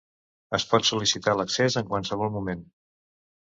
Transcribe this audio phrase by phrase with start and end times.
[0.57, 2.65] Es pot sol·licitar l'accés en qualsevol moment.